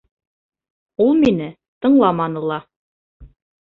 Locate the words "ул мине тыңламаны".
1.05-2.47